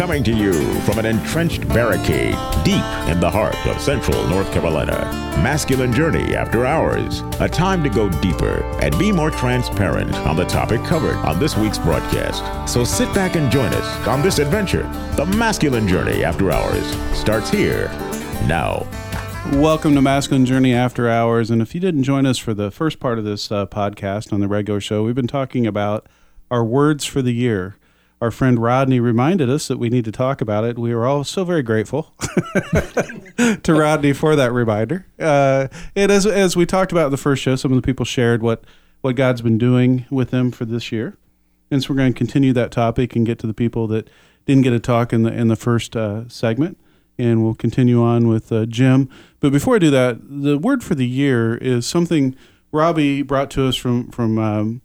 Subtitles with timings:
[0.00, 4.96] Coming to you from an entrenched barricade deep in the heart of central North Carolina.
[5.42, 7.20] Masculine Journey After Hours.
[7.38, 11.54] A time to go deeper and be more transparent on the topic covered on this
[11.54, 12.72] week's broadcast.
[12.72, 14.84] So sit back and join us on this adventure.
[15.16, 17.88] The Masculine Journey After Hours starts here
[18.46, 18.88] now.
[19.52, 21.50] Welcome to Masculine Journey After Hours.
[21.50, 24.40] And if you didn't join us for the first part of this uh, podcast on
[24.40, 26.06] the regular show, we've been talking about
[26.50, 27.76] our words for the year
[28.20, 30.78] our friend Rodney reminded us that we need to talk about it.
[30.78, 32.12] We were all so very grateful
[33.62, 35.06] to Rodney for that reminder.
[35.18, 38.04] Uh, and as, as we talked about in the first show, some of the people
[38.04, 38.64] shared what,
[39.00, 41.16] what God's been doing with them for this year.
[41.70, 44.10] And so we're going to continue that topic and get to the people that
[44.44, 46.76] didn't get a talk in the, in the first uh, segment.
[47.16, 49.08] And we'll continue on with uh, Jim.
[49.40, 52.34] But before I do that, the word for the year is something
[52.72, 54.82] Robbie brought to us from, from um,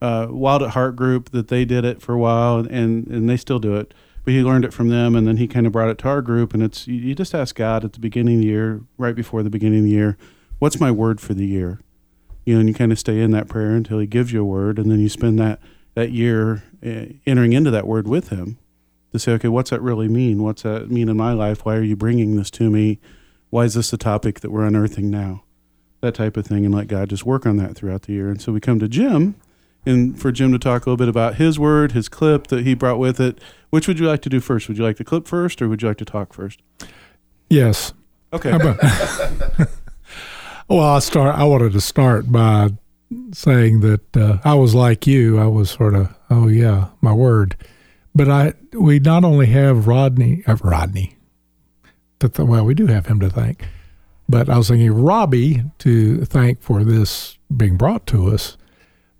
[0.00, 3.36] uh, Wild at Heart group that they did it for a while and, and they
[3.36, 3.94] still do it.
[4.24, 6.22] But he learned it from them and then he kind of brought it to our
[6.22, 6.52] group.
[6.54, 9.42] And it's, you, you just ask God at the beginning of the year, right before
[9.42, 10.16] the beginning of the year,
[10.58, 11.80] what's my word for the year?
[12.44, 14.44] You know, and you kind of stay in that prayer until he gives you a
[14.44, 14.78] word.
[14.78, 15.60] And then you spend that,
[15.94, 18.58] that year uh, entering into that word with him
[19.12, 20.42] to say, okay, what's that really mean?
[20.42, 21.64] What's that mean in my life?
[21.64, 23.00] Why are you bringing this to me?
[23.50, 25.44] Why is this the topic that we're unearthing now?
[26.00, 26.64] That type of thing.
[26.64, 28.28] And let God just work on that throughout the year.
[28.28, 29.34] And so we come to Jim
[29.88, 32.74] and for Jim to talk a little bit about his word, his clip that he
[32.74, 33.40] brought with it.
[33.70, 34.68] Which would you like to do first?
[34.68, 36.60] Would you like the clip first, or would you like to talk first?
[37.50, 37.92] Yes.
[38.32, 38.52] Okay.
[40.68, 41.36] well, I start.
[41.36, 42.70] I wanted to start by
[43.32, 45.38] saying that uh, I was like you.
[45.38, 47.56] I was sort of, oh yeah, my word.
[48.14, 51.16] But I, we not only have Rodney, uh, Rodney.
[52.20, 53.64] Th- well, we do have him to thank,
[54.28, 58.56] but I was thinking Robbie to thank for this being brought to us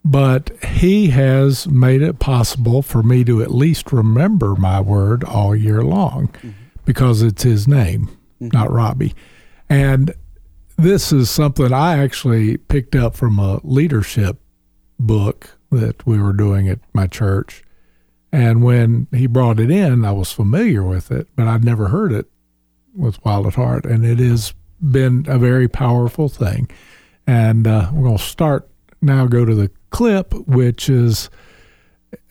[0.04, 5.54] but he has made it possible for me to at least remember my word all
[5.54, 6.50] year long mm-hmm.
[6.84, 8.08] because it's his name,
[8.40, 8.48] mm-hmm.
[8.52, 9.14] not Robbie.
[9.68, 10.14] And
[10.76, 14.38] this is something I actually picked up from a leadership
[14.98, 17.62] book that we were doing at my church.
[18.32, 22.12] And when he brought it in, I was familiar with it, but I'd never heard
[22.12, 22.26] it
[22.94, 23.84] with Wild at Heart.
[23.86, 26.70] And it has been a very powerful thing.
[27.26, 28.68] And uh, we're going to start
[29.00, 31.30] now, go to the clip, which is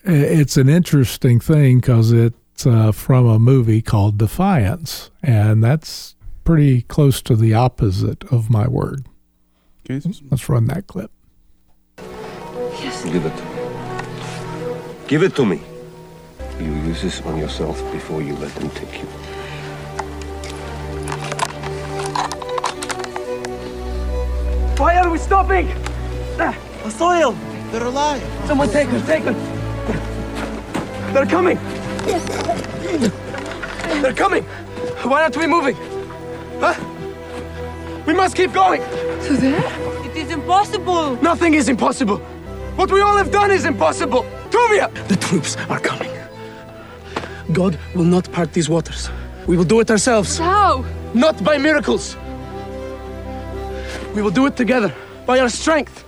[0.03, 6.81] it's an interesting thing because it's uh, from a movie called Defiance, and that's pretty
[6.83, 9.07] close to the opposite of my word.
[9.89, 10.01] Okay.
[10.29, 11.11] Let's run that clip.
[12.81, 13.03] Yes.
[13.05, 15.07] Give it.
[15.07, 15.61] Give it to me.
[16.59, 19.07] You use this on yourself before you let them take you.
[24.77, 25.67] Why are we stopping?
[26.83, 27.35] Asael!
[27.71, 28.21] They're alive.
[28.45, 29.35] Someone take them, take them.
[31.13, 31.57] They're coming.
[34.01, 34.43] They're coming.
[35.03, 35.75] Why aren't we moving?
[36.59, 36.75] Huh?
[38.05, 38.81] We must keep going.
[38.81, 40.05] To there?
[40.05, 41.21] It is impossible.
[41.21, 42.17] Nothing is impossible.
[42.75, 44.25] What we all have done is impossible.
[44.49, 44.89] Tuvia!
[45.07, 46.11] The troops are coming.
[47.51, 49.09] God will not part these waters.
[49.47, 50.37] We will do it ourselves.
[50.37, 50.85] How?
[51.13, 52.15] Not by miracles.
[54.13, 54.93] We will do it together,
[55.25, 56.03] by our strength.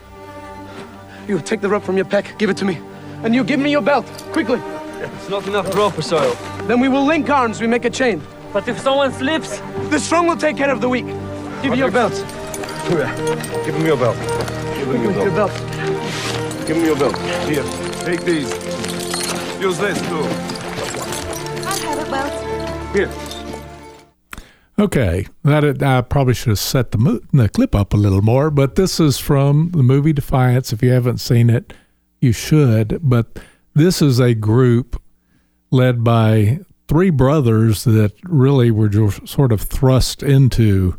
[1.30, 2.80] You take the rope from your pack, give it to me.
[3.22, 4.60] And you give me your belt, quickly.
[4.98, 6.36] It's not enough rope for soil.
[6.66, 8.20] Then we will link arms, we make a chain.
[8.52, 9.60] But if someone slips?
[9.92, 11.06] The strong will take care of the weak.
[11.62, 12.14] Give me your belt.
[13.64, 14.18] Give me your belt.
[14.76, 15.24] Give me your belt.
[15.24, 16.66] Your belt.
[16.66, 17.16] Give me your belt.
[17.48, 17.64] Here,
[18.06, 18.50] take these.
[19.62, 20.24] Use this too.
[21.64, 22.96] I have a belt.
[22.96, 23.29] Here.
[24.80, 28.50] Okay, that I probably should have set the, mo- the clip up a little more,
[28.50, 30.72] but this is from the movie Defiance.
[30.72, 31.74] If you haven't seen it,
[32.22, 32.98] you should.
[33.02, 33.40] But
[33.74, 35.02] this is a group
[35.70, 40.98] led by three brothers that really were just sort of thrust into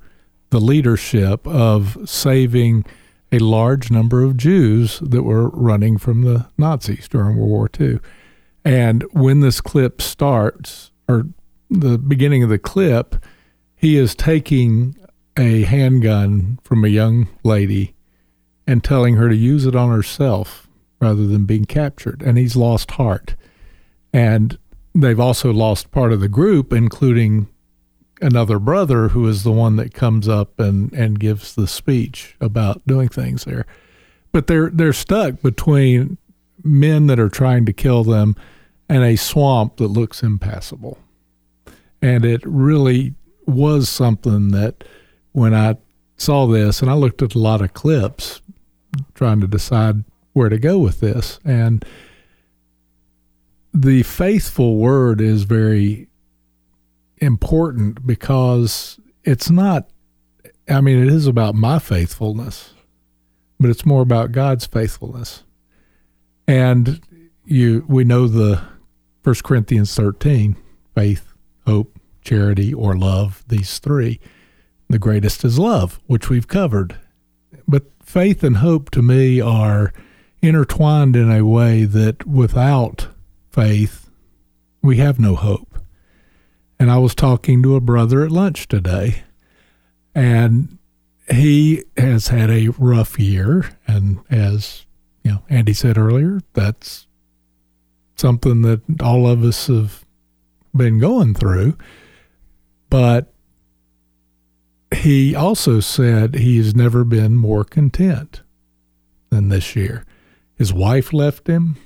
[0.51, 2.85] the leadership of saving
[3.33, 7.99] a large number of Jews that were running from the Nazis during World War II.
[8.63, 11.29] And when this clip starts, or
[11.71, 13.17] the beginning of the clip,
[13.81, 14.95] he is taking
[15.39, 17.95] a handgun from a young lady
[18.67, 20.69] and telling her to use it on herself
[21.01, 22.21] rather than being captured.
[22.21, 23.37] And he's lost heart.
[24.13, 24.59] And
[24.95, 27.49] they've also lost part of the group, including
[28.21, 32.87] another brother who is the one that comes up and, and gives the speech about
[32.87, 33.65] doing things there.
[34.31, 36.19] But they're they're stuck between
[36.63, 38.37] men that are trying to kill them
[38.91, 40.99] and a swamp that looks impassable.
[42.03, 43.15] And it really
[43.51, 44.85] was something that
[45.33, 45.77] when I
[46.17, 48.41] saw this and I looked at a lot of clips
[49.15, 51.85] trying to decide where to go with this and
[53.73, 56.09] the faithful word is very
[57.19, 59.89] important because it's not
[60.69, 62.75] I mean it is about my faithfulness
[63.61, 65.45] but it's more about God's faithfulness.
[66.49, 67.01] And
[67.45, 68.63] you we know the
[69.23, 70.57] First Corinthians 13
[70.95, 71.35] faith
[71.67, 74.21] hope charity or love these three
[74.89, 76.97] the greatest is love which we've covered
[77.67, 79.93] but faith and hope to me are
[80.43, 83.09] intertwined in a way that without
[83.51, 84.11] faith,
[84.83, 85.79] we have no hope.
[86.79, 89.25] And I was talking to a brother at lunch today,
[90.15, 90.79] and
[91.31, 93.79] he has had a rough year.
[93.87, 94.87] And as
[95.23, 97.07] you know, Andy said earlier, that's
[98.17, 100.05] something that all of us have
[100.75, 101.77] been going through.
[102.91, 103.33] But
[104.93, 108.43] he also said he has never been more content
[109.31, 110.05] than this year.
[110.57, 111.77] His wife left him.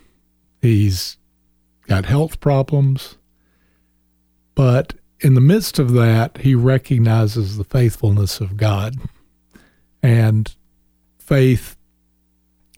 [0.60, 1.18] He's
[1.86, 3.18] got health problems.
[4.54, 8.96] But in the midst of that, he recognizes the faithfulness of God
[10.02, 10.54] and
[11.18, 11.76] faith,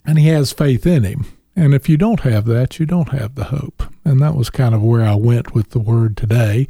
[0.05, 1.25] and he has faith in him.
[1.55, 3.83] And if you don't have that, you don't have the hope.
[4.05, 6.67] And that was kind of where I went with the word today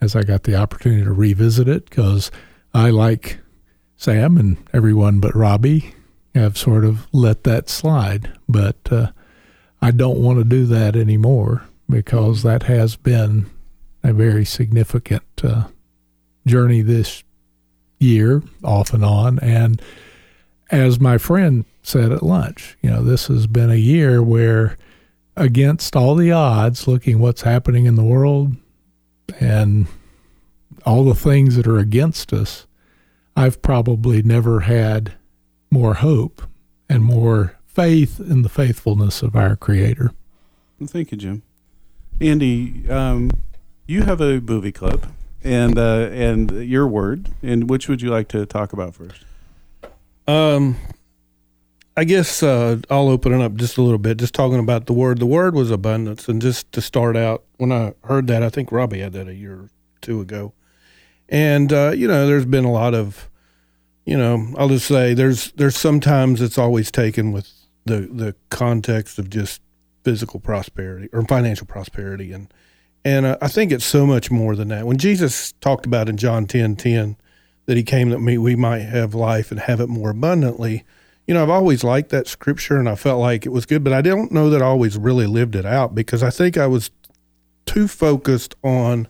[0.00, 2.30] as I got the opportunity to revisit it because
[2.72, 3.38] I, like
[3.96, 5.94] Sam and everyone but Robbie,
[6.34, 8.32] have sort of let that slide.
[8.48, 9.10] But uh,
[9.82, 13.50] I don't want to do that anymore because that has been
[14.04, 15.64] a very significant uh,
[16.46, 17.24] journey this
[17.98, 19.38] year, off and on.
[19.40, 19.82] And
[20.70, 24.76] as my friend said at lunch, you know, this has been a year where,
[25.36, 28.54] against all the odds, looking what's happening in the world
[29.40, 29.86] and
[30.84, 32.66] all the things that are against us,
[33.36, 35.14] I've probably never had
[35.70, 36.42] more hope
[36.88, 40.10] and more faith in the faithfulness of our Creator.
[40.84, 41.42] Thank you, Jim.
[42.20, 43.30] Andy, um,
[43.86, 45.06] you have a movie club,
[45.44, 47.28] and uh, and your word.
[47.42, 49.24] And which would you like to talk about first?
[50.26, 50.76] Um,
[51.98, 54.92] I guess uh, I'll open it up just a little bit, just talking about the
[54.92, 55.18] word.
[55.18, 58.70] The word was abundance, and just to start out, when I heard that, I think
[58.70, 60.52] Robbie had that a year or two ago,
[61.28, 63.28] and uh, you know, there's been a lot of,
[64.04, 67.50] you know, I'll just say there's there's sometimes it's always taken with
[67.84, 69.60] the the context of just
[70.04, 72.54] physical prosperity or financial prosperity and
[73.04, 74.86] and uh, I think it's so much more than that.
[74.86, 77.16] When Jesus talked about in John 10, 10
[77.66, 80.84] that he came that we, we might have life and have it more abundantly,
[81.28, 83.92] you know, I've always liked that scripture and I felt like it was good, but
[83.92, 86.90] I don't know that I always really lived it out because I think I was
[87.66, 89.08] too focused on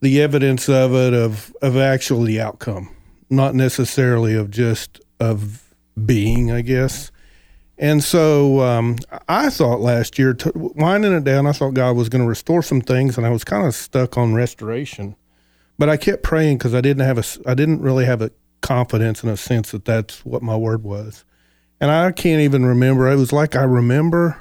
[0.00, 2.94] the evidence of it, of, of actually the outcome,
[3.30, 5.74] not necessarily of just of
[6.06, 7.10] being, I guess.
[7.78, 8.98] And so um,
[9.28, 12.62] I thought last year, t- winding it down, I thought God was going to restore
[12.62, 15.16] some things, and I was kind of stuck on restoration.
[15.80, 18.30] But I kept praying because I didn't have a, I didn't really have a
[18.64, 21.24] confidence and a sense that that's what my word was.
[21.80, 23.08] And I can't even remember.
[23.08, 24.38] It was like I remember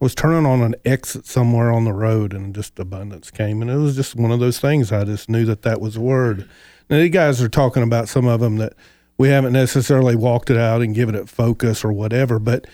[0.00, 3.70] I was turning on an exit somewhere on the road, and just abundance came, and
[3.70, 4.92] it was just one of those things.
[4.92, 6.48] I just knew that that was a word.
[6.90, 8.74] Now, you guys are talking about some of them that
[9.18, 12.66] we haven't necessarily walked it out and given it focus or whatever, but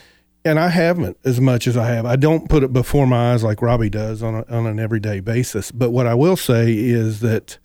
[0.45, 2.05] and I haven't as much as I have.
[2.05, 5.21] I don't put it before my eyes like Robbie does on a, on an everyday
[5.21, 5.71] basis.
[5.71, 7.59] But what I will say is that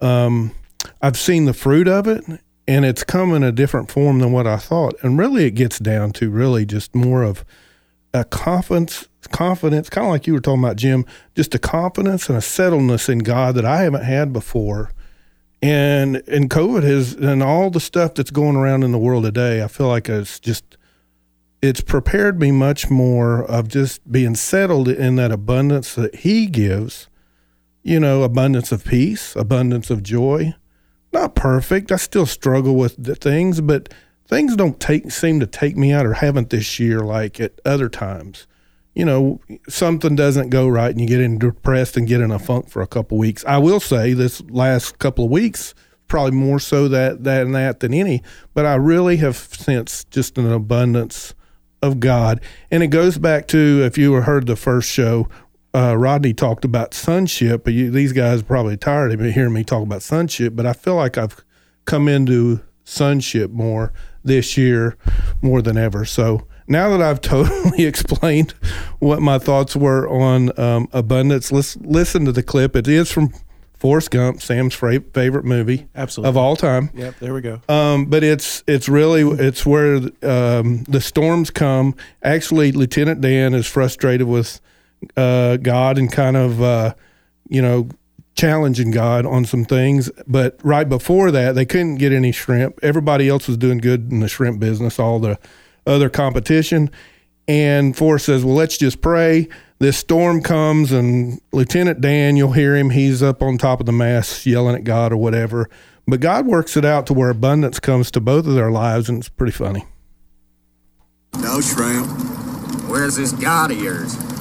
[0.00, 0.52] um,
[1.00, 2.24] I've seen the fruit of it,
[2.72, 4.94] and it's come in a different form than what I thought.
[5.02, 7.44] And really, it gets down to really just more of
[8.14, 11.04] a confidence, confidence, kind of like you were talking about, Jim.
[11.34, 14.92] Just a confidence and a settledness in God that I haven't had before
[15.62, 19.62] and and COVID has and all the stuff that's going around in the world today,
[19.62, 20.76] I feel like it's just
[21.62, 27.08] it's prepared me much more of just being settled in that abundance that he gives,
[27.84, 30.54] you know, abundance of peace, abundance of joy.
[31.12, 31.92] Not perfect.
[31.92, 33.92] I still struggle with the things, but
[34.26, 37.88] things don't take seem to take me out or haven't this year like at other
[37.88, 38.46] times
[38.94, 42.38] you know, something doesn't go right and you get in depressed and get in a
[42.38, 43.44] funk for a couple weeks.
[43.46, 45.74] I will say this last couple of weeks,
[46.08, 50.36] probably more so that, that and that than any, but I really have sensed just
[50.36, 51.34] an abundance
[51.80, 52.40] of God.
[52.70, 55.28] And it goes back to, if you heard the first show,
[55.74, 59.64] uh, Rodney talked about sonship, but you, these guys are probably tired of hearing me
[59.64, 60.54] talk about sonship.
[60.54, 61.42] But I feel like I've
[61.84, 63.92] come into sonship more
[64.24, 64.96] this year,
[65.40, 66.04] more than ever.
[66.04, 68.52] So now that I've totally explained
[68.98, 72.76] what my thoughts were on um, abundance, let's listen to the clip.
[72.76, 73.32] It is from
[73.78, 76.28] Forrest Gump, Sam's fra- favorite movie Absolutely.
[76.28, 76.90] of all time.
[76.94, 77.60] Yep, there we go.
[77.68, 81.96] Um, but it's it's really it's where um, the storms come.
[82.22, 84.60] Actually, Lieutenant Dan is frustrated with
[85.16, 86.94] uh, God and kind of uh,
[87.48, 87.88] you know
[88.34, 90.10] challenging God on some things.
[90.26, 92.78] But right before that, they couldn't get any shrimp.
[92.82, 94.98] Everybody else was doing good in the shrimp business.
[94.98, 95.38] All the
[95.86, 96.90] other competition.
[97.48, 99.48] And Forrest says, Well, let's just pray.
[99.78, 102.90] This storm comes, and Lieutenant Dan, you'll hear him.
[102.90, 105.68] He's up on top of the mast yelling at God or whatever.
[106.06, 109.18] But God works it out to where abundance comes to both of their lives, and
[109.18, 109.84] it's pretty funny.
[111.38, 112.06] No shrimp.
[112.88, 114.31] Where's this God of yours?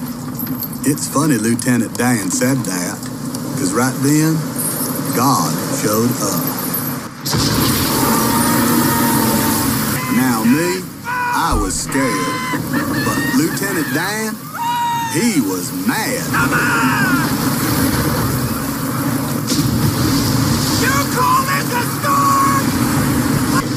[0.84, 2.98] It's funny Lieutenant Dan said that,
[3.54, 4.34] because right then,
[5.16, 6.44] God showed up.
[10.18, 12.06] Now, me, I was scared,
[13.06, 14.36] but Lieutenant Dan,
[15.14, 16.26] he was mad.
[20.82, 22.64] You call this a storm?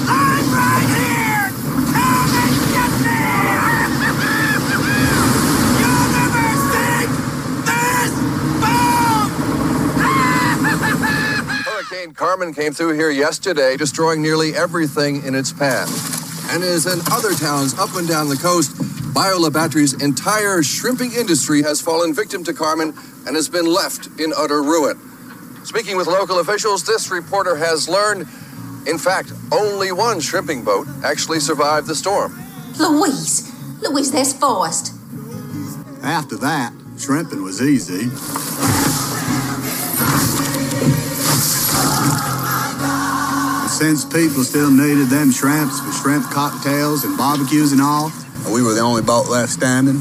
[0.09, 1.51] I'm right here!
[1.93, 3.19] Come and get me!
[5.81, 7.11] You'll never sink
[7.67, 8.13] this
[8.63, 9.31] boat!
[11.65, 15.91] Hurricane Carmen came through here yesterday, destroying nearly everything in its path.
[16.53, 18.77] And as in other towns up and down the coast,
[19.13, 22.95] Bayou La Batre's entire shrimping industry has fallen victim to Carmen
[23.27, 25.01] and has been left in utter ruin.
[25.65, 28.29] Speaking with local officials, this reporter has learned,
[28.87, 32.41] in fact, only one shrimping boat actually survived the storm.
[32.79, 33.51] Louise,
[33.83, 34.95] Louise, there's Forrest.
[36.03, 38.11] After that, shrimping was easy.
[43.85, 48.11] Since people still needed them shrimps for shrimp cocktails and barbecues and all,
[48.51, 49.97] we were the only boat left standing.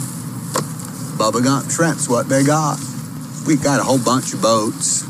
[1.20, 2.80] Bubba Gump Shrimp's what they got.
[3.46, 5.04] We got a whole bunch of boats,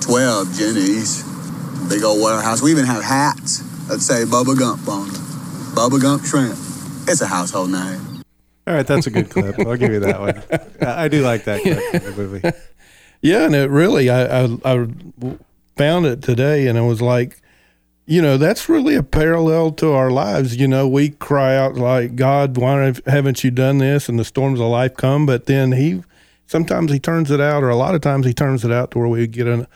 [0.00, 1.22] 12 Jennies,
[1.88, 2.60] big old warehouse.
[2.60, 5.22] We even have hats that say Bubba Gump on them.
[5.76, 6.58] Bubba Gump Shrimp.
[7.06, 8.24] It's a household name.
[8.66, 9.60] All right, that's a good clip.
[9.60, 10.42] I'll give you that one.
[10.80, 12.50] I I do like that clip in the movie.
[13.20, 14.86] Yeah, and it really, I, I, I
[15.76, 17.40] found it today, and it was like,
[18.08, 20.56] you know, that's really a parallel to our lives.
[20.56, 24.08] You know, we cry out like, God, why haven't you done this?
[24.08, 26.02] And the storms of life come, but then He,
[26.46, 28.98] sometimes He turns it out, or a lot of times He turns it out to
[28.98, 29.66] where we get an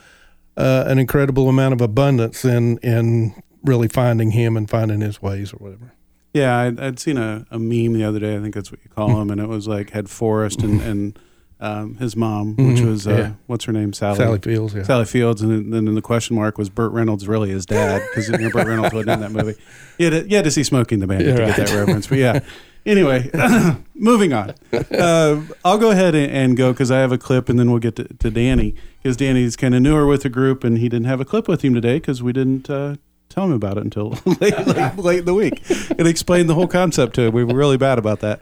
[0.57, 5.53] uh, an incredible amount of abundance in in really finding Him and finding His ways
[5.53, 5.93] or whatever.
[6.33, 8.35] Yeah, I'd, I'd seen a, a meme the other day.
[8.35, 11.19] I think that's what you call them, and it was like had Forrest and and
[11.63, 13.31] um, his mom, which Mhm, was uh, yeah.
[13.47, 14.83] what's her name, Sally Sally Fields, yeah.
[14.83, 18.27] Sally Fields, and then, then the question mark was Burt Reynolds really his dad because
[18.29, 19.57] you know, Burt Reynolds wasn't in that movie.
[19.97, 21.55] You had to, you had to see Smokey and the Bandit Yeah, to right.
[21.55, 22.39] get that reference, but yeah.
[22.85, 23.29] Anyway,
[23.95, 24.53] moving on.
[24.91, 27.79] Uh, I'll go ahead and, and go because I have a clip, and then we'll
[27.79, 31.05] get to, to Danny because Danny's kind of newer with the group, and he didn't
[31.05, 32.95] have a clip with him today because we didn't uh,
[33.29, 34.09] tell him about it until
[34.41, 35.61] late, late, late in the week
[35.97, 37.33] and explain the whole concept to him.
[37.33, 38.41] We were really bad about that.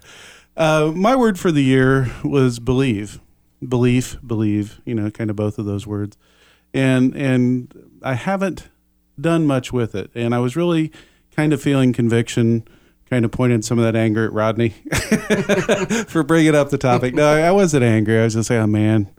[0.57, 3.19] Uh, my word for the year was believe,
[3.67, 4.81] belief, believe.
[4.85, 6.17] You know, kind of both of those words,
[6.73, 8.69] and and I haven't
[9.19, 10.91] done much with it, and I was really
[11.35, 12.67] kind of feeling conviction.
[13.09, 14.69] Kind of pointed some of that anger at Rodney
[16.07, 17.13] for bringing up the topic.
[17.13, 18.17] No, I wasn't angry.
[18.17, 19.09] I was just saying, oh, man,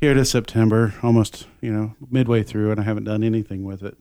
[0.00, 3.96] here is September, almost you know midway through, and I haven't done anything with it.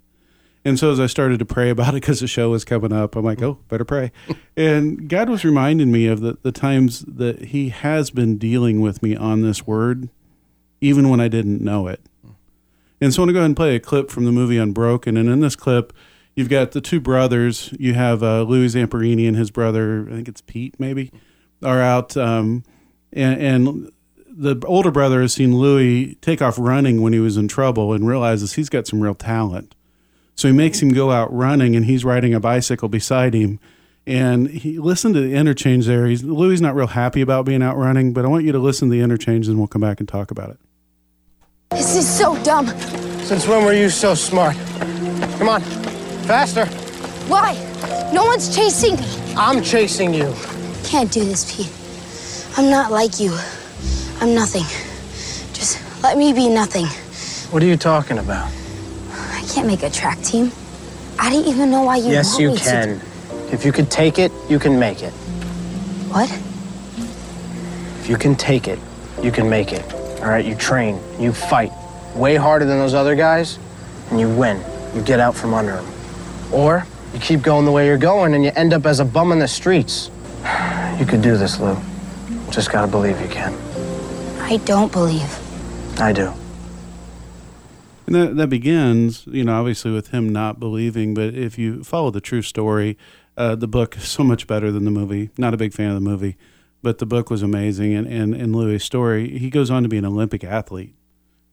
[0.65, 3.15] And so as I started to pray about it because the show was coming up,
[3.15, 4.11] I'm like, oh, better pray.
[4.57, 9.01] and God was reminding me of the, the times that He has been dealing with
[9.01, 10.09] me on this word,
[10.81, 12.01] even when I didn't know it.
[13.01, 15.15] And so I want to go ahead and play a clip from the movie Unbroken.
[15.15, 15.93] And in this clip,
[16.35, 17.73] you've got the two brothers.
[17.79, 21.11] You have uh, Louis Zamperini and his brother, I think it's Pete, maybe,
[21.63, 22.17] are out.
[22.17, 22.63] Um,
[23.13, 23.91] and, and
[24.27, 28.05] the older brother has seen Louis take off running when he was in trouble and
[28.05, 29.75] realizes he's got some real talent.
[30.39, 33.59] So he makes him go out running, and he's riding a bicycle beside him.
[34.07, 36.05] And he listened to the interchange there.
[36.05, 38.57] He's Louis is not real happy about being out running, but I want you to
[38.57, 40.57] listen to the interchange, and we'll come back and talk about it.
[41.71, 42.67] This is so dumb.
[43.25, 44.55] Since when were you so smart?
[45.39, 45.59] Come on,
[46.23, 46.67] faster.
[47.27, 47.55] Why?
[48.13, 49.35] No one's chasing me.
[49.35, 50.33] I'm chasing you.
[50.85, 52.57] Can't do this, Pete.
[52.57, 53.37] I'm not like you.
[54.21, 54.63] I'm nothing.
[55.51, 56.85] Just let me be nothing.
[57.51, 58.49] What are you talking about?
[59.49, 60.51] Can't make a track team.
[61.17, 63.01] I didn't even know why you yes, want you me to- can.
[63.51, 65.11] If you could take it, you can make it.
[66.11, 66.31] What?
[67.99, 68.79] If you can take it,
[69.23, 69.83] you can make it.
[70.21, 71.71] All right, you train, you fight
[72.15, 73.57] way harder than those other guys,
[74.11, 74.61] and you win.
[74.95, 75.85] You get out from under them.
[76.51, 79.31] Or you keep going the way you're going and you end up as a bum
[79.31, 80.11] in the streets.
[80.99, 81.77] You could do this, Lou.
[82.51, 83.53] Just gotta believe you can.
[84.41, 85.31] I don't believe.
[85.97, 86.33] I do.
[88.09, 91.13] And that, that begins, you know, obviously with him not believing.
[91.13, 92.97] But if you follow the true story,
[93.37, 95.29] uh, the book is so much better than the movie.
[95.37, 96.35] Not a big fan of the movie,
[96.81, 97.93] but the book was amazing.
[97.93, 100.95] And and, and Louis' story, he goes on to be an Olympic athlete,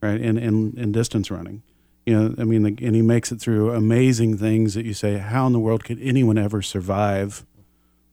[0.01, 0.19] right?
[0.19, 1.61] In, in, in distance running.
[2.07, 5.45] You know, I mean, and he makes it through amazing things that you say, how
[5.45, 7.45] in the world could anyone ever survive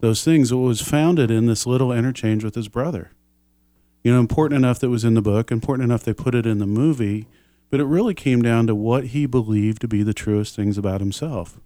[0.00, 0.52] those things?
[0.52, 3.12] It was founded in this little interchange with his brother.
[4.02, 6.58] You know, important enough that was in the book, important enough they put it in
[6.58, 7.26] the movie
[7.70, 11.00] but it really came down to what he believed to be the truest things about
[11.00, 11.60] himself.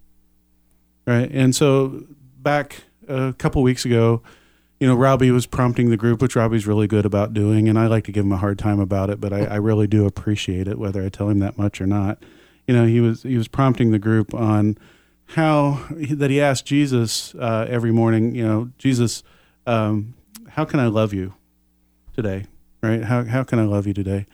[1.05, 1.29] Right.
[1.31, 2.03] And so
[2.37, 4.21] back a couple weeks ago,
[4.79, 7.67] you know, Robbie was prompting the group, which Robbie's really good about doing.
[7.67, 9.87] And I like to give him a hard time about it, but I, I really
[9.87, 12.23] do appreciate it, whether I tell him that much or not.
[12.67, 14.77] You know, he was, he was prompting the group on
[15.25, 19.23] how that he asked Jesus uh, every morning, you know, Jesus,
[19.67, 20.13] um,
[20.49, 21.33] how can I love you
[22.13, 22.45] today?
[22.81, 23.03] Right.
[23.03, 24.25] How, how can I love you today?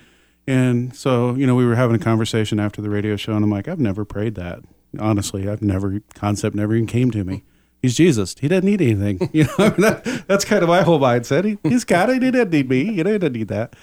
[0.47, 3.49] And so, you know, we were having a conversation after the radio show, and I'm
[3.49, 4.59] like, I've never prayed that.
[4.99, 7.43] Honestly, I've never concept never even came to me.
[7.81, 8.35] He's Jesus.
[8.39, 9.29] He doesn't need anything.
[9.33, 11.43] You know, that, that's kind of my whole mindset.
[11.45, 12.21] He, he's got it.
[12.21, 12.83] He didn't need me.
[12.93, 13.75] You know, he didn't need that.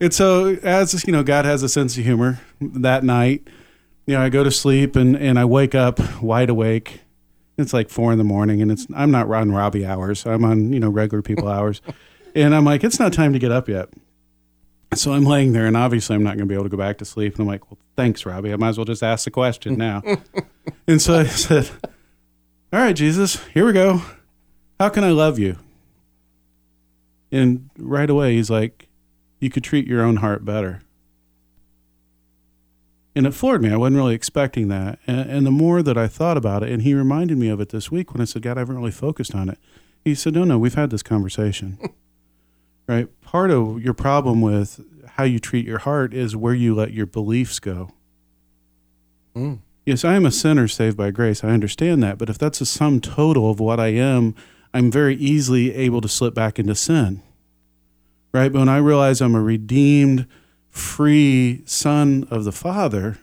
[0.00, 2.40] And so, as you know, God has a sense of humor.
[2.60, 3.48] That night,
[4.06, 7.00] you know, I go to sleep and and I wake up wide awake.
[7.58, 10.24] It's like four in the morning, and it's I'm not on Robbie hours.
[10.24, 11.82] I'm on you know regular people hours,
[12.34, 13.90] and I'm like, it's not time to get up yet.
[14.94, 16.98] So I'm laying there, and obviously I'm not going to be able to go back
[16.98, 17.34] to sleep.
[17.34, 18.52] And I'm like, well, thanks, Robbie.
[18.52, 20.02] I might as well just ask the question now.
[20.88, 21.70] and so I said,
[22.72, 24.02] all right, Jesus, here we go.
[24.80, 25.56] How can I love you?
[27.30, 28.88] And right away, he's like,
[29.38, 30.82] you could treat your own heart better.
[33.14, 33.72] And it floored me.
[33.72, 34.98] I wasn't really expecting that.
[35.06, 37.70] And, and the more that I thought about it, and he reminded me of it
[37.70, 39.58] this week when I said, God, I haven't really focused on it.
[40.04, 41.78] He said, No, no, we've had this conversation
[42.90, 43.20] right?
[43.20, 47.06] Part of your problem with how you treat your heart is where you let your
[47.06, 47.92] beliefs go.
[49.36, 49.60] Mm.
[49.86, 51.44] Yes, I am a sinner saved by grace.
[51.44, 52.18] I understand that.
[52.18, 54.34] But if that's a sum total of what I am,
[54.74, 57.22] I'm very easily able to slip back into sin.
[58.34, 58.52] Right?
[58.52, 60.26] But when I realize I'm a redeemed,
[60.68, 63.18] free son of the Father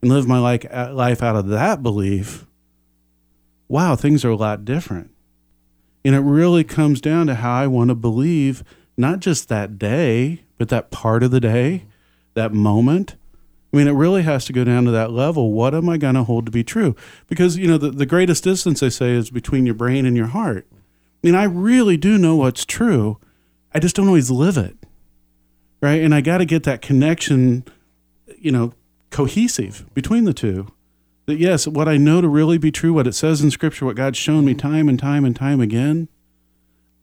[0.00, 2.46] and live my life out of that belief,
[3.68, 5.10] wow, things are a lot different.
[6.06, 8.64] And it really comes down to how I want to believe
[8.96, 11.84] not just that day, but that part of the day,
[12.34, 13.16] that moment.
[13.72, 15.52] I mean, it really has to go down to that level.
[15.52, 16.94] What am I going to hold to be true?
[17.26, 20.28] Because, you know, the, the greatest distance, they say, is between your brain and your
[20.28, 20.66] heart.
[20.72, 20.76] I
[21.26, 23.18] mean, I really do know what's true.
[23.74, 24.76] I just don't always live it.
[25.80, 26.00] Right.
[26.00, 27.64] And I got to get that connection,
[28.38, 28.74] you know,
[29.10, 30.68] cohesive between the two.
[31.26, 33.96] That, yes, what I know to really be true, what it says in Scripture, what
[33.96, 36.08] God's shown me time and time and time again,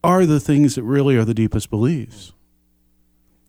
[0.04, 2.34] are the things that really are the deepest beliefs.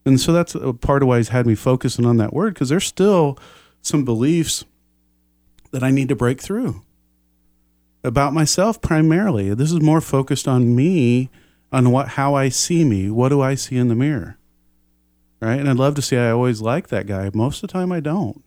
[0.04, 2.68] And so that's a part of why he's had me focusing on that word because
[2.68, 3.38] there's still
[3.80, 4.64] some beliefs
[5.70, 6.82] that I need to break through
[8.04, 9.54] about myself primarily.
[9.54, 11.30] This is more focused on me,
[11.70, 13.10] on what how I see me.
[13.10, 14.38] What do I see in the mirror?
[15.40, 15.58] Right?
[15.58, 17.30] And I'd love to say I always like that guy.
[17.32, 18.42] Most of the time I don't.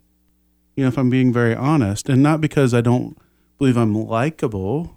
[0.76, 3.18] You know, if I'm being very honest, and not because I don't
[3.58, 4.95] believe I'm likable,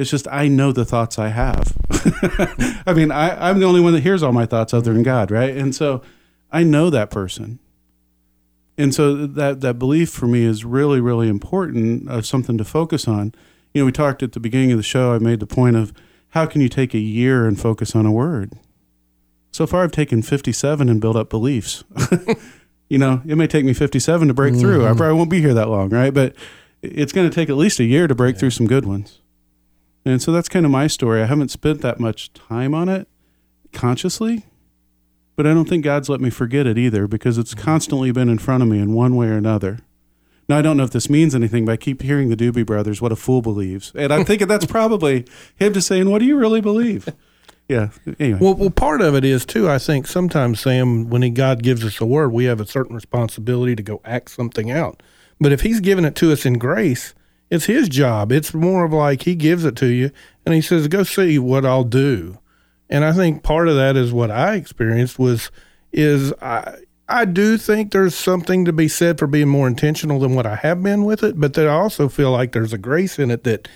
[0.00, 1.76] it's just I know the thoughts I have.
[2.86, 5.30] I mean, I, I'm the only one that hears all my thoughts other than God,
[5.30, 5.54] right?
[5.54, 6.00] And so
[6.50, 7.58] I know that person.
[8.78, 13.06] And so that, that belief for me is really, really important of something to focus
[13.06, 13.34] on.
[13.74, 15.92] You know, we talked at the beginning of the show, I made the point of
[16.30, 18.54] how can you take a year and focus on a word?
[19.52, 21.84] So far, I've taken 57 and built up beliefs.
[22.88, 24.62] you know, it may take me 57 to break mm-hmm.
[24.62, 24.86] through.
[24.86, 26.14] I probably won't be here that long, right?
[26.14, 26.34] But
[26.80, 28.40] it's going to take at least a year to break yeah.
[28.40, 29.19] through some good ones.
[30.04, 31.22] And so that's kind of my story.
[31.22, 33.08] I haven't spent that much time on it
[33.72, 34.44] consciously,
[35.36, 37.64] but I don't think God's let me forget it either because it's mm-hmm.
[37.64, 39.80] constantly been in front of me in one way or another.
[40.48, 43.00] Now, I don't know if this means anything, but I keep hearing the Doobie Brothers,
[43.00, 43.92] what a fool believes.
[43.94, 47.08] And I'm thinking that's probably him just saying, what do you really believe?
[47.70, 47.90] Yeah.
[48.18, 48.40] Anyway.
[48.40, 49.70] Well, well, part of it is too.
[49.70, 52.96] I think sometimes Sam, when he, God gives us a word, we have a certain
[52.96, 55.04] responsibility to go act something out.
[55.40, 57.14] But if He's given it to us in grace,
[57.50, 58.32] it's his job.
[58.32, 60.10] It's more of like he gives it to you
[60.46, 62.38] and he says, "Go see what I'll do."
[62.88, 65.50] And I think part of that is what I experienced was
[65.92, 66.76] is I
[67.08, 70.54] I do think there's something to be said for being more intentional than what I
[70.54, 73.42] have been with it, but that I also feel like there's a grace in it
[73.44, 73.66] that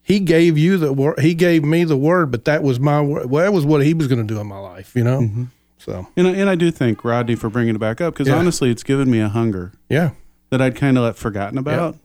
[0.00, 3.28] he gave you the word, he gave me the word, but that was my word.
[3.30, 5.20] Well, that was what he was going to do in my life, you know.
[5.20, 5.44] Mm-hmm.
[5.76, 8.38] So And I, and I do thank Rodney for bringing it back up because Yeah.
[8.38, 9.72] honestly, it's given me a hunger.
[9.90, 10.12] Yeah.
[10.48, 11.96] That I'd kind of let forgotten about.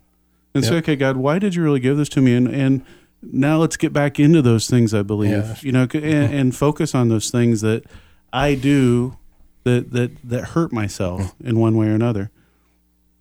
[0.56, 2.36] And say, okay, God, why did you really give this to me?
[2.36, 2.86] And and
[3.22, 4.94] now let's get back into those things.
[4.94, 5.56] I believe, Yeah.
[5.62, 7.86] you know, and, and focus on those things that
[8.32, 9.18] I do
[9.64, 12.30] that that that hurt myself in one way or another.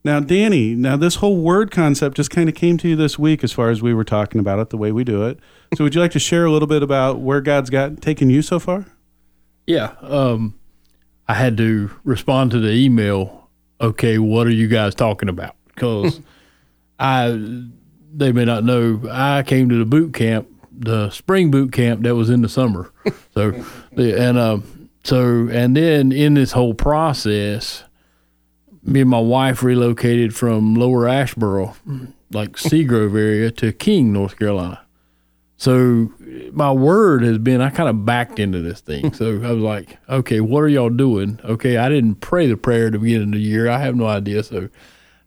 [0.05, 3.45] Now, Danny, now this whole word concept just kind of came to you this week
[3.45, 5.39] as far as we were talking about it, the way we do it.
[5.77, 8.43] So, would you like to share a little bit about where God's got taken you
[8.43, 8.85] so far?
[9.67, 9.93] Yeah.
[10.03, 10.59] Um,
[11.29, 13.49] I had to respond to the email.
[13.81, 15.55] Okay, what are you guys talking about?
[15.69, 16.21] Because
[17.03, 17.67] I,
[18.15, 22.15] they may not know, I came to the boot camp, the spring boot camp that
[22.15, 22.93] was in the summer.
[23.35, 23.65] So,
[23.97, 27.83] and um, so, and then in this whole process,
[28.83, 31.75] me and my wife relocated from Lower Asheboro,
[32.31, 34.85] like Seagrove area, to King, North Carolina.
[35.57, 36.13] So
[36.53, 39.15] my word has been I kind of backed into this thing.
[39.15, 41.41] So I was like, okay, what are y'all doing?
[41.45, 43.69] Okay, I didn't pray the prayer at the beginning of the year.
[43.71, 44.43] I have no idea.
[44.43, 44.69] So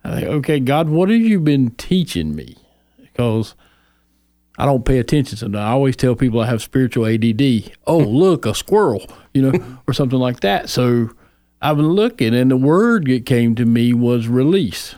[0.05, 2.55] I think, okay, God, what have you been teaching me?
[3.01, 3.55] Because
[4.57, 5.61] I don't pay attention to that.
[5.61, 7.71] I always tell people I have spiritual ADD.
[7.87, 8.09] Oh, hmm.
[8.09, 10.69] look, a squirrel, you know, or something like that.
[10.69, 11.09] So
[11.61, 14.95] I've been looking, and the word that came to me was release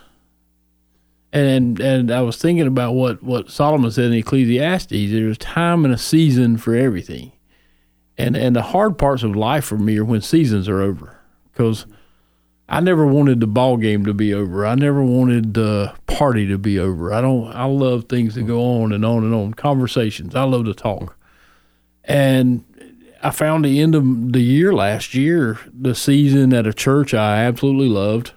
[1.33, 5.11] and and I was thinking about what what Solomon said in Ecclesiastes.
[5.11, 7.31] There's time and a season for everything,
[8.17, 11.19] and and the hard parts of life for me are when seasons are over,
[11.51, 11.85] because
[12.69, 14.65] I never wanted the ball game to be over.
[14.65, 17.13] I never wanted the party to be over.
[17.13, 17.47] I don't.
[17.53, 19.53] I love things that go on and on and on.
[19.53, 20.35] Conversations.
[20.35, 21.17] I love to talk,
[22.03, 22.65] and
[23.23, 27.43] I found the end of the year last year, the season at a church I
[27.43, 28.33] absolutely loved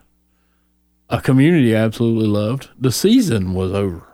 [1.11, 2.71] a community I absolutely loved.
[2.79, 4.07] The season was over,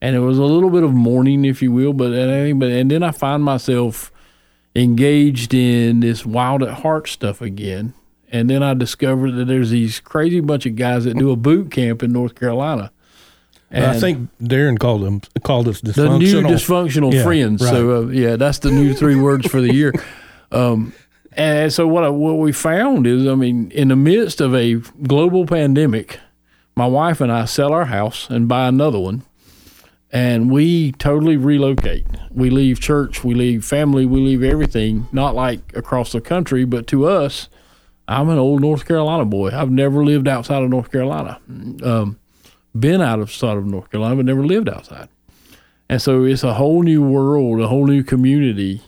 [0.00, 1.92] and it was a little bit of mourning, if you will.
[1.92, 4.10] But and, but and then I find myself
[4.74, 7.92] engaged in this wild at heart stuff again.
[8.32, 11.70] And then I discovered that there's these crazy bunch of guys that do a boot
[11.70, 12.90] camp in North Carolina.
[13.70, 15.94] And I think Darren called them called us dysfunctional.
[15.94, 17.62] the new dysfunctional Yeah, friends.
[17.62, 17.70] right.
[17.70, 19.92] So uh, yeah, that's the new three words for the year.
[20.50, 20.92] Um,
[21.34, 24.74] and so what I, what we found is, I mean, in the midst of a
[25.02, 26.18] global pandemic,
[26.76, 29.22] my wife and I sell our house and buy another one,
[30.10, 32.04] and we totally relocate.
[32.30, 35.06] We leave church, we leave family, we leave everything.
[35.12, 37.48] Not like across the country, but to us,
[38.08, 39.50] I'm an old North Carolina boy.
[39.50, 41.40] I've never lived outside of North Carolina.
[41.82, 42.18] Um,
[42.78, 45.08] been out of side of North Carolina, but never lived outside.
[45.88, 48.82] And so it's a whole new world, a whole new community.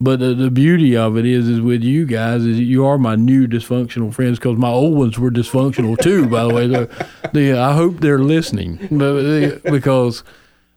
[0.00, 3.16] But the, the beauty of it is, is with you guys, is you are my
[3.16, 6.28] new dysfunctional friends because my old ones were dysfunctional too.
[6.28, 6.84] By the way, so
[7.32, 10.22] the, I hope they're listening, they, because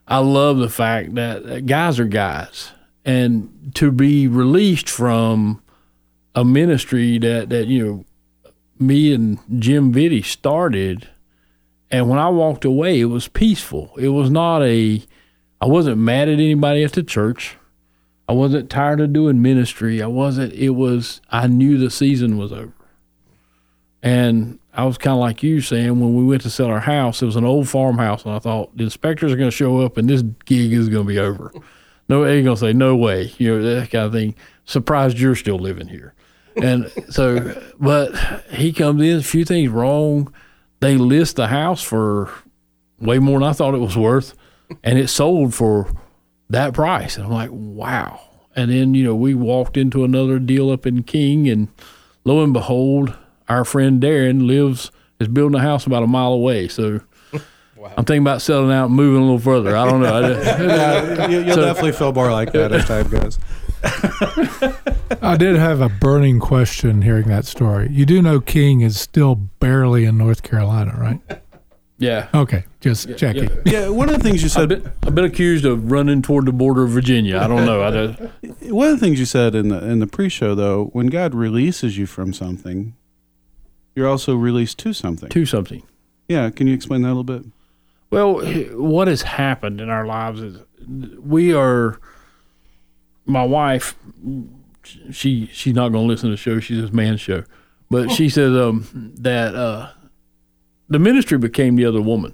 [0.07, 2.71] I love the fact that guys are guys,
[3.03, 5.61] and to be released from
[6.39, 8.05] a ministry that that you know
[8.79, 11.09] me and Jim Vitti started,
[11.91, 13.91] and when I walked away, it was peaceful.
[13.97, 15.03] It was not a,
[15.59, 17.57] I wasn't mad at anybody at the church.
[18.29, 20.01] I wasn't tired of doing ministry.
[20.01, 20.53] I wasn't.
[20.53, 21.19] It was.
[21.29, 22.73] I knew the season was over,
[24.01, 27.21] and I was kind of like you saying when we went to sell our house.
[27.21, 29.97] It was an old farmhouse, and I thought the inspectors are going to show up,
[29.97, 31.51] and this gig is going to be over.
[32.07, 33.33] No, they're going to say no way.
[33.37, 34.35] You know that kind of thing.
[34.63, 36.13] Surprised you're still living here,
[36.63, 37.61] and so.
[37.79, 38.15] But
[38.51, 39.17] he comes in.
[39.19, 40.33] A few things wrong.
[40.81, 42.29] They list the house for
[42.99, 44.33] way more than I thought it was worth,
[44.83, 45.91] and it sold for
[46.49, 47.15] that price.
[47.17, 48.21] And I'm like, wow.
[48.55, 51.67] And then, you know, we walked into another deal up in King, and
[52.25, 53.13] lo and behold,
[53.47, 56.67] our friend Darren lives, is building a house about a mile away.
[56.67, 56.99] So
[57.33, 59.75] I'm thinking about selling out and moving a little further.
[59.77, 60.13] I don't know.
[60.17, 63.37] I just- Yeah, you- you'll So- definitely feel more like that as time goes.
[65.21, 67.89] I did have a burning question hearing that story.
[67.91, 71.41] You do know King is still barely in North Carolina, right?
[71.99, 72.29] Yeah.
[72.33, 73.49] Okay, just checking.
[73.65, 74.63] Yeah, one of the things you said.
[74.63, 77.37] I've been, I've been accused of running toward the border of Virginia.
[77.37, 77.83] I don't know.
[77.83, 78.19] I don't,
[78.71, 81.97] One of the things you said in the in the pre-show, though, when God releases
[81.97, 82.95] you from something,
[83.95, 85.27] you're also released to something.
[85.29, 85.83] To something.
[86.29, 87.43] Yeah, can you explain that a little bit?
[88.11, 88.45] Well,
[88.77, 91.99] what has happened in our lives is we are.
[93.29, 93.95] My wife,
[95.11, 96.59] she she's not going to listen to the show.
[96.59, 97.43] She's this man's show,
[97.89, 99.89] but she says um, that uh,
[100.87, 102.33] the ministry became the other woman.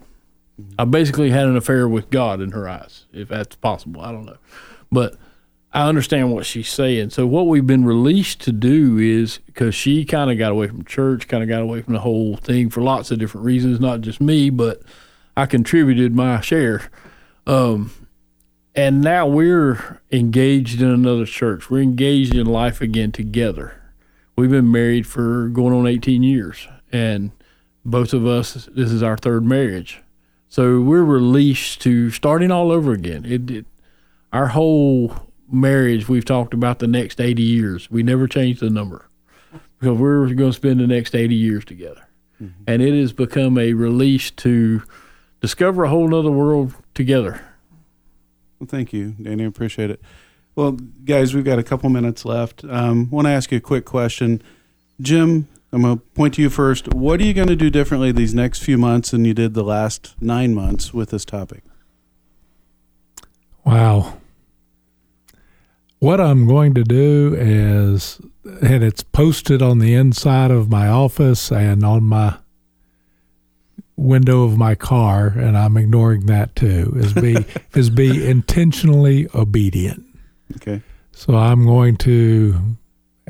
[0.80, 4.02] I basically had an affair with God in her eyes, if that's possible.
[4.02, 4.38] I don't know,
[4.92, 5.18] but
[5.74, 7.10] I understand what she's saying.
[7.10, 10.86] So what we've been released to do is because she kind of got away from
[10.86, 14.00] church, kind of got away from the whole thing for lots of different reasons, not
[14.00, 14.82] just me, but
[15.36, 16.90] I contributed my share.
[17.46, 17.92] Um,
[18.76, 21.70] and now we're engaged in another church.
[21.70, 23.82] We're engaged in life again together.
[24.38, 27.32] we've been married for going on 18 years, and
[27.86, 30.02] both of us, this is our third marriage.
[30.50, 33.26] So we're released to starting all over again.
[33.26, 33.66] It, it
[34.34, 35.14] our whole
[35.50, 37.90] marriage, we've talked about the next 80 years.
[37.90, 39.08] We never changed the number
[39.80, 42.08] because we're going to spend the next 80 years together.
[42.42, 42.64] Mm-hmm.
[42.68, 44.84] And it has become a release to
[45.40, 47.42] discover a whole other world together.
[48.60, 49.44] Well, thank you, Danny.
[49.44, 50.02] I appreciate it.
[50.56, 52.64] Well, guys, we've got a couple minutes left.
[52.64, 54.42] Um, want to ask you a quick question.
[55.02, 56.94] Jim, I'm going to point to you first.
[56.94, 59.64] What are you going to do differently these next few months than you did the
[59.64, 61.64] last nine months with this topic?
[63.66, 64.20] Wow.
[66.00, 68.22] What I'm going to do is,
[68.62, 72.38] and it's posted on the inside of my office and on my
[73.98, 80.06] window of my car, and I'm ignoring that too, is be is be intentionally obedient.
[80.58, 80.82] Okay.
[81.12, 82.78] So I'm going to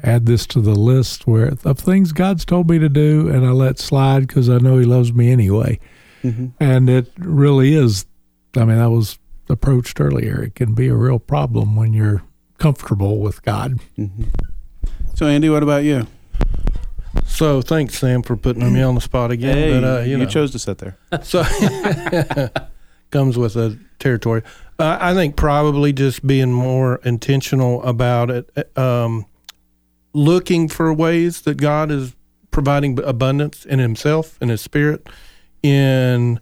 [0.03, 3.51] add this to the list where of things God's told me to do, and I
[3.51, 5.79] let slide because I know He loves me anyway.
[6.23, 6.47] Mm-hmm.
[6.59, 8.05] And it really is.
[8.55, 10.41] I mean, that was approached earlier.
[10.41, 12.23] It can be a real problem when you're
[12.57, 13.79] comfortable with God.
[13.97, 14.23] Mm-hmm.
[15.13, 16.07] So, Andy, what about you?
[17.25, 19.57] So, thanks, Sam, for putting me on the spot again.
[19.57, 20.25] Hey, but, uh, you, you, know.
[20.25, 20.97] chose to sit there.
[21.23, 21.43] So,
[23.11, 24.41] comes with a territory.
[24.79, 29.25] Uh, I think probably just being more intentional about it, um,
[30.13, 32.15] looking for ways that God is
[32.51, 35.07] providing abundance in Himself and His Spirit,
[35.61, 36.39] in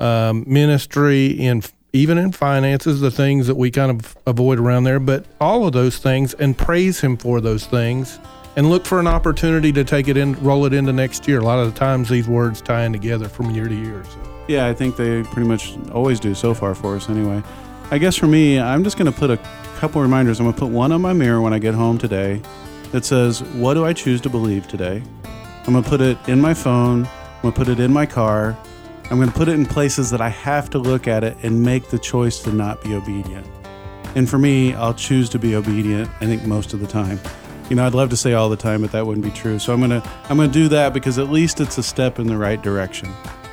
[0.00, 1.62] um, ministry, in
[1.92, 5.72] even in finances, the things that we kind of avoid around there, but all of
[5.72, 8.18] those things, and praise Him for those things,
[8.56, 11.40] and look for an opportunity to take it in, roll it into next year.
[11.40, 14.02] A lot of the times, these words tie in together from year to year.
[14.04, 14.44] So.
[14.48, 17.42] Yeah, I think they pretty much always do so far for us, anyway.
[17.90, 19.36] I guess for me, I'm just going to put a
[19.76, 20.40] couple reminders.
[20.40, 22.40] I'm going to put one on my mirror when I get home today
[22.92, 25.02] that says, What do I choose to believe today?
[25.66, 27.04] I'm going to put it in my phone.
[27.04, 28.56] I'm going to put it in my car.
[29.10, 31.62] I'm going to put it in places that I have to look at it and
[31.62, 33.46] make the choice to not be obedient.
[34.14, 37.20] And for me, I'll choose to be obedient, I think, most of the time.
[37.68, 39.58] You know, I'd love to say all the time, but that wouldn't be true.
[39.58, 42.18] So I'm going to I'm going to do that because at least it's a step
[42.18, 43.08] in the right direction.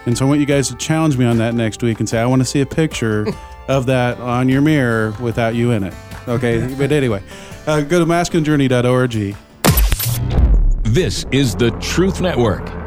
[0.06, 2.19] And so I want you guys to challenge me on that next week and say,
[2.19, 3.26] I want to see a picture
[3.67, 5.93] of that on your mirror without you in it.
[6.28, 6.73] Okay.
[6.78, 7.23] but anyway,
[7.65, 9.36] uh, go to masculinejourney.org.
[10.84, 12.83] This is the Truth Network.